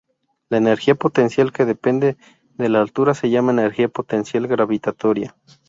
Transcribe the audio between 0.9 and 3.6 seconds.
potencial que depende de la altura se llama